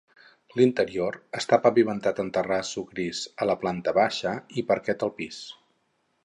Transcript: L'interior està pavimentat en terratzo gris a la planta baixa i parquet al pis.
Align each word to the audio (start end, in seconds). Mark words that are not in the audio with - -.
L'interior 0.59 1.17
està 1.39 1.59
pavimentat 1.65 2.21
en 2.23 2.31
terratzo 2.37 2.85
gris 2.95 3.21
a 3.45 3.49
la 3.51 3.57
planta 3.65 3.95
baixa 3.99 4.33
i 4.63 4.65
parquet 4.73 5.07
al 5.11 5.15
pis. 5.21 5.41